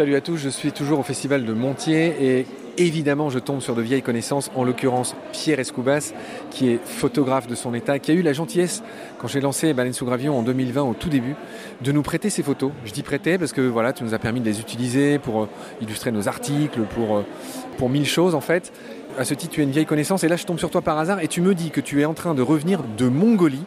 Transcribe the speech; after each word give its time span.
Salut 0.00 0.16
à 0.16 0.22
tous, 0.22 0.38
je 0.38 0.48
suis 0.48 0.72
toujours 0.72 1.00
au 1.00 1.02
festival 1.02 1.44
de 1.44 1.52
Montier 1.52 2.38
et 2.38 2.46
évidemment 2.78 3.28
je 3.28 3.38
tombe 3.38 3.60
sur 3.60 3.74
de 3.74 3.82
vieilles 3.82 4.00
connaissances, 4.00 4.50
en 4.54 4.64
l'occurrence 4.64 5.14
Pierre 5.30 5.60
Escoubas, 5.60 6.14
qui 6.50 6.70
est 6.70 6.80
photographe 6.82 7.46
de 7.46 7.54
son 7.54 7.74
état, 7.74 7.98
qui 7.98 8.10
a 8.10 8.14
eu 8.14 8.22
la 8.22 8.32
gentillesse, 8.32 8.82
quand 9.18 9.28
j'ai 9.28 9.42
lancé 9.42 9.74
Baleine 9.74 9.92
sous 9.92 10.06
Gravion 10.06 10.38
en 10.38 10.42
2020 10.42 10.84
au 10.84 10.94
tout 10.94 11.10
début, 11.10 11.34
de 11.82 11.92
nous 11.92 12.00
prêter 12.00 12.30
ses 12.30 12.42
photos. 12.42 12.72
Je 12.86 12.92
dis 12.92 13.02
prêter 13.02 13.36
parce 13.36 13.52
que 13.52 13.60
voilà, 13.60 13.92
tu 13.92 14.02
nous 14.02 14.14
as 14.14 14.18
permis 14.18 14.40
de 14.40 14.46
les 14.46 14.58
utiliser 14.58 15.18
pour 15.18 15.42
euh, 15.42 15.48
illustrer 15.82 16.12
nos 16.12 16.28
articles, 16.28 16.80
pour, 16.94 17.18
euh, 17.18 17.26
pour 17.76 17.90
mille 17.90 18.06
choses 18.06 18.34
en 18.34 18.40
fait. 18.40 18.72
À 19.18 19.26
ce 19.26 19.34
titre, 19.34 19.52
tu 19.52 19.60
es 19.60 19.64
une 19.64 19.70
vieille 19.70 19.84
connaissance 19.84 20.24
et 20.24 20.28
là 20.28 20.36
je 20.36 20.46
tombe 20.46 20.58
sur 20.58 20.70
toi 20.70 20.80
par 20.80 20.96
hasard 20.96 21.20
et 21.20 21.28
tu 21.28 21.42
me 21.42 21.54
dis 21.54 21.68
que 21.70 21.82
tu 21.82 22.00
es 22.00 22.06
en 22.06 22.14
train 22.14 22.32
de 22.32 22.40
revenir 22.40 22.82
de 22.96 23.06
Mongolie 23.06 23.66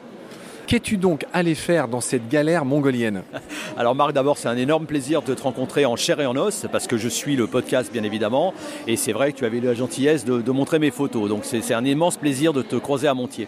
Qu'es-tu 0.73 0.98
donc 0.98 1.27
allé 1.34 1.54
faire 1.54 1.88
dans 1.88 2.02
cette 2.02 2.27
galère 2.30 2.66
mongolienne 2.66 3.22
Alors 3.77 3.94
Marc, 3.94 4.12
d'abord 4.13 4.40
c'est 4.40 4.48
un 4.48 4.58
énorme 4.58 4.88
plaisir 4.88 5.22
de 5.22 5.36
te 5.36 5.44
rencontrer 5.44 5.86
en 5.86 5.96
chair 5.96 6.20
et 6.20 6.26
en 6.26 6.36
os, 6.36 6.66
parce 6.72 6.88
que 6.88 6.98
je 6.98 7.08
suis 7.08 7.36
le 7.36 7.46
podcast 7.46 7.94
bien 7.94 8.02
évidemment, 8.02 8.55
et 8.88 8.96
c'est 8.96 9.12
vrai 9.13 9.34
que 9.34 9.38
tu 9.38 9.46
avais 9.46 9.59
la 9.59 9.76
gentillesse 9.76 10.26
de, 10.26 10.52
montrer 10.52 10.80
mes 10.80 10.90
photos, 10.90 11.30
donc 11.30 11.46
c'est 11.46 11.76
un 11.76 11.86
immense 11.86 12.18
plaisir 12.18 12.54
de 12.54 12.63
te 12.63 12.76
croiser 12.76 13.08
à 13.08 13.13
Montier. 13.13 13.48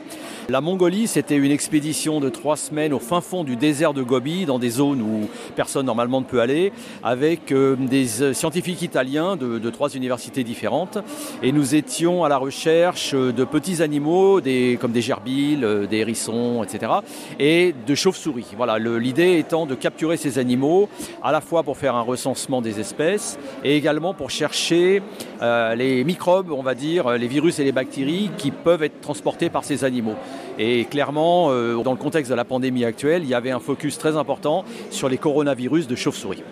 La 0.49 0.61
Mongolie, 0.61 1.07
c'était 1.07 1.35
une 1.35 1.49
expédition 1.49 2.19
de 2.19 2.29
trois 2.29 2.57
semaines 2.57 2.93
au 2.93 2.99
fin 2.99 3.21
fond 3.21 3.43
du 3.43 3.55
désert 3.55 3.95
de 3.95 4.03
Gobi, 4.03 4.45
dans 4.45 4.59
des 4.59 4.69
zones 4.69 5.01
où 5.01 5.27
personne 5.55 5.87
normalement 5.87 6.21
ne 6.21 6.25
peut 6.25 6.41
aller, 6.41 6.71
avec 7.03 7.51
euh, 7.51 7.75
des 7.75 8.21
euh, 8.21 8.33
scientifiques 8.33 8.83
italiens 8.83 9.35
de, 9.35 9.69
trois 9.71 9.89
universités 9.89 10.43
différentes, 10.43 10.99
et 11.41 11.51
nous 11.51 11.73
étions 11.73 12.23
à 12.23 12.29
la 12.29 12.37
recherche 12.37 13.15
de 13.15 13.43
petits 13.45 13.81
animaux, 13.81 14.39
comme 14.79 14.91
des 14.91 15.01
gerbilles, 15.01 15.63
euh, 15.63 15.87
des 15.87 15.97
hérissons, 15.97 16.63
etc 16.63 16.91
et 17.39 17.73
de 17.85 17.95
chauves-souris. 17.95 18.53
Voilà, 18.55 18.79
l'idée 18.79 19.37
étant 19.37 19.65
de 19.65 19.75
capturer 19.75 20.17
ces 20.17 20.39
animaux 20.39 20.89
à 21.23 21.31
la 21.31 21.41
fois 21.41 21.63
pour 21.63 21.77
faire 21.77 21.95
un 21.95 22.01
recensement 22.01 22.61
des 22.61 22.79
espèces 22.79 23.37
et 23.63 23.75
également 23.75 24.13
pour 24.13 24.29
chercher 24.29 25.01
euh, 25.41 25.75
les 25.75 26.03
microbes, 26.03 26.51
on 26.51 26.63
va 26.63 26.75
dire, 26.75 27.11
les 27.11 27.27
virus 27.27 27.59
et 27.59 27.63
les 27.63 27.71
bactéries 27.71 28.31
qui 28.37 28.51
peuvent 28.51 28.83
être 28.83 29.01
transportés 29.01 29.49
par 29.49 29.63
ces 29.63 29.83
animaux. 29.83 30.15
Et 30.57 30.85
clairement, 30.85 31.47
euh, 31.49 31.81
dans 31.83 31.91
le 31.91 31.97
contexte 31.97 32.31
de 32.31 32.35
la 32.35 32.45
pandémie 32.45 32.85
actuelle, 32.85 33.23
il 33.23 33.29
y 33.29 33.33
avait 33.33 33.51
un 33.51 33.59
focus 33.59 33.97
très 33.97 34.15
important 34.15 34.63
sur 34.89 35.09
les 35.09 35.17
coronavirus 35.17 35.87
de 35.87 35.95
chauves-souris. 35.95 36.43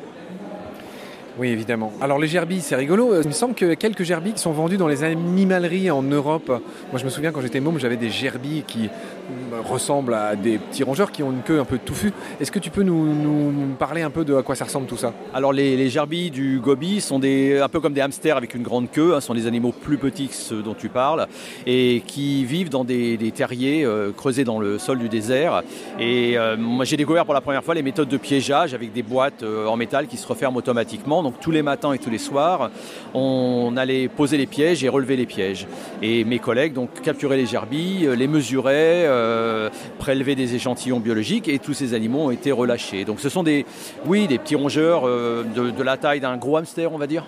Oui, 1.40 1.48
évidemment. 1.48 1.92
Alors 2.00 2.20
les 2.20 2.28
gerbilles, 2.28 2.62
c'est 2.62 2.76
rigolo. 2.76 3.12
Euh, 3.12 3.22
il 3.24 3.30
me 3.30 3.34
semble 3.34 3.56
que 3.56 3.74
quelques 3.74 4.04
gerbilles 4.04 4.38
sont 4.38 4.52
vendues 4.52 4.78
dans 4.78 4.88
les 4.88 5.04
animaleries 5.04 5.90
en 5.90 6.04
Europe. 6.04 6.48
Moi, 6.48 7.00
je 7.00 7.06
me 7.06 7.10
souviens 7.10 7.32
quand 7.32 7.42
j'étais 7.42 7.60
môme, 7.60 7.80
j'avais 7.80 7.98
des 7.98 8.12
gerbilles 8.12 8.64
qui 8.68 8.90
euh, 9.32 9.62
ressemblent 9.62 10.14
à 10.14 10.36
des 10.36 10.58
petits 10.58 10.84
rongeurs 10.84 11.12
qui 11.12 11.24
ont 11.24 11.32
une 11.32 11.42
queue 11.42 11.60
un 11.60 11.66
peu 11.66 11.78
touffue. 11.78 12.12
Est-ce 12.42 12.52
que 12.52 12.60
tu 12.60 12.70
peux 12.70 12.84
nous, 12.84 13.54
parler 13.80 14.02
un 14.02 14.10
peu 14.10 14.26
de 14.26 14.36
à 14.36 14.44
quoi 14.44 14.56
ça 14.56 14.66
ressemble 14.66 14.86
tout 14.88 14.98
ça? 14.98 15.14
Alors 15.34 15.54
les, 15.54 15.90
gerbilles 15.90 16.32
du 16.32 16.60
Gobi 16.60 17.00
sont 17.00 17.20
des, 17.20 17.60
un 17.60 17.70
peu 17.70 17.80
comme 17.80 17.94
des 17.94 18.02
hamsters 18.02 18.36
avec 18.36 18.54
une 18.54 18.64
grande 18.64 18.92
queue. 18.92 19.16
Hein, 19.16 19.22
sont 19.22 19.34
des 19.34 19.48
animaux 19.48 19.72
plus 19.72 19.98
petits 19.98 20.28
que 20.28 20.34
ceux 20.34 20.62
dont 20.62 20.74
tu 20.74 20.90
parles 20.90 21.28
et 21.66 22.04
qui 22.06 22.44
vivent 22.44 22.70
dans 22.70 22.84
des, 22.84 23.18
terriers 23.34 23.86
euh, 23.86 24.12
creusés 24.12 24.44
dans 24.44 24.60
le 24.60 24.78
sol 24.78 25.00
du 25.00 25.08
désert. 25.08 25.64
Et 26.00 26.38
moi, 26.58 26.86
j'ai 26.86 26.98
découvert 26.98 27.26
pour 27.26 27.34
la 27.34 27.42
première 27.42 27.64
fois 27.64 27.74
les 27.74 27.84
méthodes 27.84 28.10
de 28.10 28.18
piégeage 28.18 28.74
avec 28.74 28.92
des 28.92 29.04
boîtes 29.04 29.44
en 29.44 29.78
métal 29.78 30.08
qui 30.08 30.18
se 30.18 30.28
referment 30.28 30.58
automatiquement. 30.58 31.24
Donc 31.24 31.40
tous 31.40 31.52
les 31.52 31.62
matins 31.62 31.94
et 31.94 32.00
tous 32.00 32.10
les 32.10 32.18
soirs, 32.18 32.70
on 33.14 33.76
allait 33.78 34.08
poser 34.08 34.38
les 34.38 34.48
pièges 34.48 34.84
et 34.84 34.90
relever 34.90 35.16
les 35.16 35.26
pièges. 35.26 35.68
Et 36.02 36.24
mes 36.26 36.40
collègues 36.40 36.74
donc 36.74 37.02
capturaient 37.02 37.38
les 37.38 37.46
gerbilles, 37.46 38.10
les 38.16 38.28
mesuraient, 38.28 39.13
euh, 39.14 39.70
prélevaient 40.00 40.36
des 40.36 40.56
échantillons 40.56 41.00
biologiques 41.00 41.48
et 41.48 41.60
tous 41.60 41.74
ces 41.74 41.94
animaux 41.94 42.26
ont 42.26 42.32
été 42.32 42.52
relâchés. 42.52 43.06
Donc 43.06 43.20
ce 43.20 43.30
sont 43.30 43.44
des, 43.44 43.66
oui, 44.06 44.28
des 44.28 44.38
petits 44.38 44.56
rongeurs 44.56 45.04
euh, 45.06 45.44
de 45.44 45.84
la 45.84 45.98
taille 45.98 46.20
d'un 46.20 46.38
gros 46.38 46.58
hamster, 46.58 46.92
on 46.94 46.98
va 46.98 47.08
dire. 47.08 47.26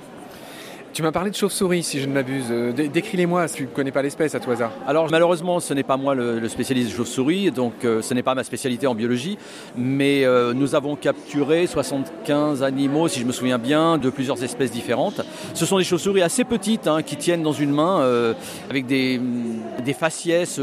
Tu 0.96 1.04
m'as 1.04 1.12
parlé 1.12 1.30
de 1.30 1.36
chauve-souris, 1.36 1.84
si 1.84 2.00
je 2.00 2.08
ne 2.08 2.14
m'abuse. 2.14 2.46
Euh, 2.50 2.72
décris-les-moi, 2.72 3.50
si 3.50 3.58
tu 3.58 3.64
ne 3.64 3.68
connais 3.68 3.92
pas 3.92 4.02
l'espèce 4.02 4.34
à 4.34 4.40
tout 4.40 4.50
hasard. 4.50 4.72
Alors, 4.88 5.12
malheureusement, 5.12 5.60
ce 5.60 5.74
n'est 5.74 5.84
pas 5.84 5.98
moi 5.98 6.16
le, 6.16 6.48
spécialiste 6.48 6.90
de 6.90 6.96
chauve-souris, 6.96 7.52
donc 7.52 7.74
euh, 7.84 8.02
ce 8.02 8.14
n'est 8.14 8.24
pas 8.24 8.34
ma 8.34 8.46
spécialité 8.46 8.88
en 8.88 8.96
biologie, 8.96 9.38
mais 9.76 10.24
euh, 10.24 10.54
nous 10.54 10.74
avons 10.74 10.96
capturé 10.96 11.68
75 11.68 12.64
animaux, 12.64 13.10
si 13.10 13.20
je 13.20 13.26
me 13.26 13.34
souviens 13.34 13.58
bien, 13.58 13.98
de 13.98 14.10
plusieurs 14.10 14.42
espèces 14.42 14.72
différentes. 14.72 15.20
Ce 15.54 15.66
sont 15.66 15.80
des 15.80 15.84
chauves-souris 15.84 16.22
assez 16.22 16.46
petites, 16.46 16.88
hein, 16.88 17.02
qui 17.02 17.18
tiennent 17.18 17.44
dans 17.44 17.52
une 17.52 17.72
main, 17.72 18.34
avec 18.70 18.86
des, 18.86 19.20
des 19.84 19.94
faciès 19.94 20.58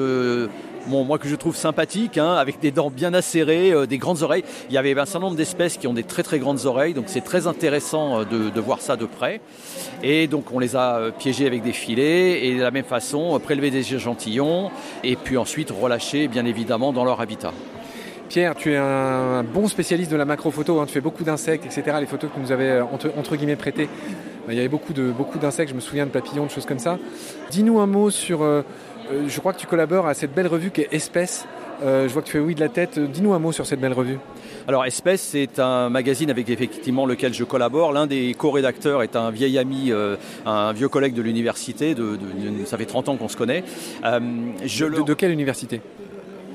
moi 0.87 1.19
que 1.19 1.29
je 1.29 1.37
trouve 1.37 1.57
sympathique, 1.57 2.19
hein, 2.19 2.35
avec 2.35 2.61
des 2.61 2.71
dents 2.71 2.91
bien 2.91 3.15
acérées, 3.15 3.73
euh, 3.73 3.87
des 3.87 3.99
grandes 3.99 4.23
oreilles. 4.23 4.45
Il 4.69 4.75
y 4.75 4.79
avait 4.79 4.99
un 4.99 5.05
certain 5.05 5.27
nombre 5.27 5.37
d'espèces 5.37 5.77
qui 5.77 5.87
ont 5.87 5.95
des 5.95 6.03
très 6.03 6.23
très 6.23 6.39
grandes 6.39 6.67
oreilles, 6.67 6.95
donc 6.95 7.05
c'est 7.07 7.23
très 7.23 7.47
intéressant 7.47 8.21
euh, 8.21 8.25
de, 8.25 8.61
voir 8.61 8.81
ça 8.81 8.97
de 8.97 9.07
près. 9.07 9.41
Et 10.03 10.27
donc 10.27 10.53
on 10.53 10.59
les 10.59 10.77
a 10.77 10.97
euh, 10.97 11.11
piégés 11.11 11.47
avec 11.47 11.63
des 11.63 11.73
filets 11.73 12.47
et 12.47 12.57
de 12.57 12.63
la 12.63 12.71
même 12.71 12.85
façon 12.85 13.39
prélever 13.41 13.71
des 13.71 13.95
échantillons 13.95 14.71
et 15.05 15.17
puis 15.17 15.37
ensuite 15.37 15.71
relâcher 15.71 16.29
bien 16.29 16.45
évidemment 16.45 16.93
dans 16.93 17.05
leur 17.05 17.21
habitat. 17.21 17.53
Pierre, 18.29 18.55
tu 18.55 18.73
es 18.73 18.77
un 18.77 19.43
bon 19.43 19.69
spécialiste 19.69 20.11
de 20.11 20.17
la 20.17 20.25
macrophoto, 20.25 20.81
hein, 20.81 20.87
tu 20.87 20.95
fais 20.95 21.03
beaucoup 21.03 21.23
d'insectes, 21.23 21.67
etc. 21.67 21.99
Les 22.01 22.07
photos 22.07 22.31
que 22.35 22.41
nous 22.41 22.51
avais 22.51 22.81
entre, 22.81 23.37
guillemets 23.37 23.57
prêtées, 23.57 23.89
il 24.49 24.55
y 24.55 24.59
avait 24.59 24.69
beaucoup 24.69 24.95
de 24.95 25.11
beaucoup 25.11 25.39
d'insectes, 25.39 25.71
je 25.71 25.75
me 25.75 25.81
souviens 25.81 26.07
de 26.07 26.11
papillons, 26.11 26.47
de 26.47 26.51
choses 26.51 26.65
comme 26.65 26.79
ça. 26.79 26.99
Dis-nous 27.51 27.79
un 27.79 27.87
mot 27.87 28.11
sur 28.11 28.43
je 29.27 29.41
crois 29.41 29.53
que 29.53 29.59
tu 29.59 29.67
collabores 29.67 30.07
à 30.07 30.15
cette 30.15 30.35
belle 30.35 30.47
revue 30.47 30.71
qui 30.71 30.83
est 30.83 30.93
Espèce. 30.93 31.47
Euh, 31.83 32.07
je 32.07 32.13
vois 32.13 32.23
que 32.23 32.27
tu 32.27 32.33
fais 32.33 32.39
oui 32.39 32.55
de 32.55 32.61
la 32.61 32.69
tête. 32.69 32.99
Dis-nous 32.99 33.33
un 33.33 33.39
mot 33.39 33.53
sur 33.53 33.67
cette 33.67 33.81
belle 33.81 33.93
revue. 33.93 34.19
Alors 34.69 34.85
Espèce, 34.85 35.21
c'est 35.21 35.59
un 35.59 35.89
magazine 35.89 36.31
avec 36.31 36.49
effectivement 36.49 37.07
lequel 37.07 37.35
je 37.35 37.45
collabore. 37.45 37.93
L'un 37.93 38.07
des 38.07 38.35
co-rédacteurs 38.35 39.03
est 39.03 39.17
un 39.17 39.31
vieil 39.31 39.59
ami, 39.59 39.91
euh, 39.91 40.17
un 40.47 40.73
vieux 40.73 40.89
collègue 40.89 41.15
de 41.15 41.23
l'université. 41.23 41.95
De, 41.95 42.19
ça 42.67 42.79
fait 42.79 42.87
30 42.87 43.09
ans 43.09 43.17
qu'on 43.17 43.29
se 43.29 43.37
connaît. 43.37 43.65
de, 44.03 45.15
quelle 45.15 45.33
université? 45.33 45.81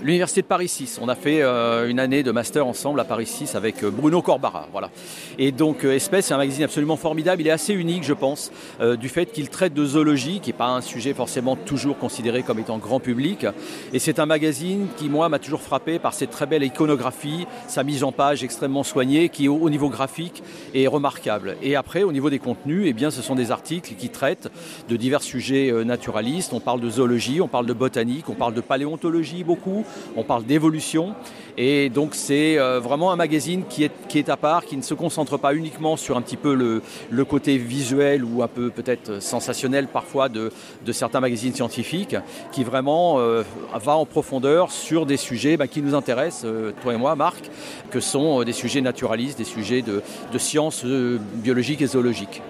L'université 0.03 0.43
de 0.43 0.47
Paris 0.47 0.67
6. 0.67 0.99
On 1.01 1.09
a 1.09 1.15
fait 1.15 1.41
euh, 1.41 1.89
une 1.89 1.99
année 1.99 2.21
de 2.21 2.31
master 2.31 2.67
ensemble 2.67 2.99
à 2.99 3.03
Paris 3.03 3.25
6 3.25 3.55
avec 3.55 3.83
euh, 3.83 3.89
Bruno 3.89 4.21
Corbara. 4.21 4.67
Voilà. 4.71 4.91
Et 5.39 5.51
donc 5.51 5.83
euh, 5.83 5.95
Espèce, 5.95 6.27
c'est 6.27 6.35
un 6.35 6.37
magazine 6.37 6.65
absolument 6.65 6.97
formidable. 6.97 7.41
Il 7.41 7.47
est 7.47 7.51
assez 7.51 7.73
unique, 7.73 8.03
je 8.03 8.13
pense, 8.13 8.51
du 8.99 9.09
fait 9.09 9.31
qu'il 9.31 9.49
traite 9.49 9.73
de 9.73 9.85
zoologie, 9.85 10.39
qui 10.39 10.49
n'est 10.49 10.57
pas 10.57 10.67
un 10.67 10.81
sujet 10.81 11.13
forcément 11.13 11.55
toujours 11.55 11.97
considéré 11.97 12.43
comme 12.43 12.59
étant 12.59 12.77
grand 12.77 12.99
public. 12.99 13.47
Et 13.91 13.99
c'est 13.99 14.19
un 14.19 14.25
magazine 14.27 14.87
qui, 14.97 15.09
moi, 15.09 15.29
m'a 15.29 15.39
toujours 15.39 15.61
frappé 15.61 15.97
par 15.97 16.13
cette 16.13 16.29
très 16.29 16.45
belle 16.45 16.63
iconographie, 16.63 17.47
sa 17.67 17.83
mise 17.83 18.03
en 18.03 18.11
page 18.11 18.43
extrêmement 18.43 18.83
soignée, 18.83 19.29
qui 19.29 19.47
au 19.47 19.69
niveau 19.69 19.89
graphique 19.89 20.43
est 20.75 20.87
remarquable. 20.87 21.57
Et 21.63 21.75
après, 21.75 22.03
au 22.03 22.11
niveau 22.11 22.29
des 22.29 22.39
contenus, 22.39 22.83
eh 22.85 22.93
bien, 22.93 23.09
ce 23.09 23.21
sont 23.21 23.35
des 23.35 23.51
articles 23.51 23.95
qui 23.95 24.09
traitent 24.09 24.49
de 24.89 24.95
divers 24.95 25.23
sujets 25.23 25.71
naturalistes. 25.83 26.53
On 26.53 26.59
parle 26.59 26.81
de 26.81 26.89
zoologie, 26.89 27.41
on 27.41 27.47
parle 27.47 27.65
de 27.65 27.73
botanique, 27.73 28.29
on 28.29 28.35
parle 28.35 28.53
de 28.53 28.61
paléontologie 28.61 29.43
beaucoup 29.43 29.85
on 30.15 30.23
parle 30.23 30.45
d'évolution. 30.45 31.15
Et 31.57 31.89
donc 31.89 32.13
c'est 32.13 32.59
euh, 32.59 32.79
vraiment 32.79 33.11
un 33.11 33.15
magazine 33.15 33.63
qui 33.67 33.83
est, 33.83 34.29
à 34.29 34.37
part, 34.37 34.63
qui 34.63 34.77
ne 34.77 34.83
se 34.83 34.93
concentre 34.93 35.37
pas 35.37 35.55
uniquement 35.55 35.97
sur 35.97 36.15
un 36.15 36.21
petit 36.21 36.37
peu 36.37 36.53
le, 36.53 37.25
côté 37.25 37.57
visuel 37.57 38.23
ou 38.23 38.43
un 38.43 38.47
peu 38.47 38.69
peut-être 38.69 39.21
sensationnel 39.21 39.87
parfois 39.87 40.29
de, 40.29 40.51
certains 40.91 41.19
magazines 41.19 41.53
scientifiques, 41.53 42.15
qui 42.51 42.63
vraiment 42.63 43.19
euh, 43.19 43.43
va 43.73 43.97
en 43.97 44.05
profondeur 44.05 44.71
sur 44.71 45.05
des 45.05 45.17
sujets 45.17 45.57
bah, 45.57 45.67
qui 45.67 45.81
nous 45.81 45.95
intéressent, 45.95 46.45
euh, 46.45 46.73
toi 46.83 46.93
et 46.93 46.97
moi 46.97 47.15
Marc, 47.15 47.49
que 47.89 47.99
sont 47.99 48.43
des 48.43 48.53
sujets 48.53 48.81
naturalistes, 48.81 49.39
des 49.39 49.43
sujets 49.43 49.81
de 49.81 50.01
sciences 50.37 50.85
biologiques 50.85 51.81
et 51.81 51.87
zoologiques. 51.87 52.41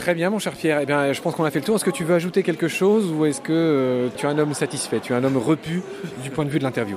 Très 0.00 0.14
bien, 0.14 0.30
mon 0.30 0.38
cher 0.38 0.54
Pierre. 0.54 0.78
Eh 0.80 0.86
bien, 0.86 1.12
je 1.12 1.20
pense 1.20 1.34
qu'on 1.34 1.44
a 1.44 1.50
fait 1.50 1.58
le 1.58 1.64
tour. 1.66 1.76
Est-ce 1.76 1.84
que 1.84 1.90
tu 1.90 2.04
veux 2.04 2.14
ajouter 2.14 2.42
quelque 2.42 2.68
chose 2.68 3.12
ou 3.12 3.26
est-ce 3.26 3.42
que 3.42 3.52
euh, 3.52 4.08
tu 4.16 4.24
es 4.24 4.28
un 4.30 4.38
homme 4.38 4.54
satisfait 4.54 4.98
Tu 4.98 5.12
es 5.12 5.14
un 5.14 5.22
homme 5.22 5.36
repu 5.36 5.82
du 6.22 6.30
point 6.30 6.46
de 6.46 6.50
vue 6.50 6.58
de 6.58 6.64
l'interview? 6.64 6.96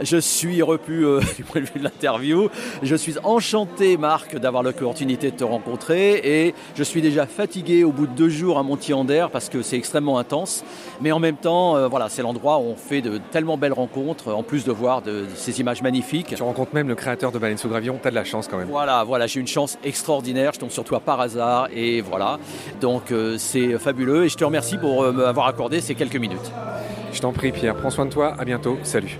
Je 0.00 0.18
suis 0.18 0.62
repu 0.62 1.04
euh, 1.04 1.20
du 1.36 1.42
point 1.42 1.60
de 1.60 1.66
vue 1.66 1.80
de 1.80 1.82
l'interview. 1.82 2.48
Je 2.84 2.94
suis 2.94 3.16
enchanté, 3.24 3.96
Marc, 3.96 4.36
d'avoir 4.36 4.62
l'opportunité 4.62 5.32
de 5.32 5.36
te 5.36 5.42
rencontrer 5.42 6.20
et 6.22 6.54
je 6.76 6.84
suis 6.84 7.02
déjà 7.02 7.26
fatigué 7.26 7.82
au 7.82 7.90
bout 7.90 8.06
de 8.06 8.12
deux 8.12 8.28
jours 8.28 8.56
à 8.56 8.62
Montier-Ander 8.62 9.26
parce 9.32 9.48
que 9.48 9.60
c'est 9.60 9.76
extrêmement 9.76 10.18
intense. 10.18 10.64
Mais 11.00 11.10
en 11.10 11.18
même 11.18 11.36
temps, 11.36 11.74
euh, 11.74 11.88
voilà, 11.88 12.08
c'est 12.08 12.22
l'endroit 12.22 12.58
où 12.58 12.66
on 12.66 12.76
fait 12.76 13.00
de 13.00 13.18
tellement 13.32 13.58
belles 13.58 13.72
rencontres, 13.72 14.32
en 14.32 14.44
plus 14.44 14.64
de 14.64 14.70
voir 14.70 15.02
de, 15.02 15.24
ces 15.34 15.58
images 15.58 15.82
magnifiques. 15.82 16.32
Tu 16.36 16.42
rencontres 16.44 16.72
même 16.72 16.86
le 16.86 16.94
créateur 16.94 17.32
de 17.32 17.38
Baleine 17.40 17.58
sous 17.58 17.68
Gravion. 17.68 17.98
Tu 18.00 18.06
as 18.06 18.12
de 18.12 18.14
la 18.14 18.22
chance 18.22 18.46
quand 18.46 18.58
même. 18.58 18.68
Voilà, 18.68 19.02
voilà, 19.02 19.26
j'ai 19.26 19.40
une 19.40 19.48
chance 19.48 19.76
extraordinaire. 19.82 20.52
Je 20.54 20.60
tombe 20.60 20.70
sur 20.70 20.84
toi 20.84 21.00
par 21.00 21.20
hasard 21.20 21.66
et 21.74 22.00
voilà. 22.00 22.38
Donc 22.80 23.12
euh, 23.12 23.38
c'est 23.38 23.78
fabuleux 23.78 24.24
et 24.24 24.28
je 24.28 24.36
te 24.36 24.44
remercie 24.44 24.78
pour 24.78 25.02
euh, 25.02 25.12
m'avoir 25.12 25.46
accordé 25.46 25.80
ces 25.80 25.94
quelques 25.94 26.16
minutes. 26.16 26.52
Je 27.12 27.20
t'en 27.20 27.32
prie 27.32 27.52
Pierre, 27.52 27.76
prends 27.76 27.90
soin 27.90 28.06
de 28.06 28.10
toi, 28.10 28.34
à 28.38 28.44
bientôt, 28.44 28.78
salut. 28.82 29.18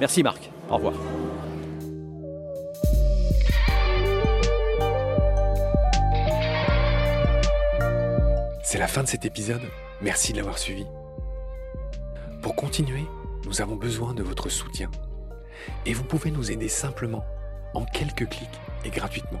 Merci 0.00 0.22
Marc, 0.22 0.50
au 0.70 0.76
revoir. 0.76 0.94
C'est 8.62 8.78
la 8.78 8.86
fin 8.86 9.02
de 9.02 9.08
cet 9.08 9.24
épisode, 9.24 9.62
merci 10.00 10.32
de 10.32 10.36
l'avoir 10.36 10.58
suivi. 10.58 10.86
Pour 12.40 12.54
continuer, 12.54 13.04
nous 13.44 13.60
avons 13.60 13.74
besoin 13.74 14.14
de 14.14 14.22
votre 14.22 14.48
soutien. 14.48 14.90
Et 15.86 15.92
vous 15.92 16.04
pouvez 16.04 16.30
nous 16.30 16.52
aider 16.52 16.68
simplement, 16.68 17.24
en 17.74 17.84
quelques 17.84 18.28
clics 18.28 18.60
et 18.84 18.90
gratuitement. 18.90 19.40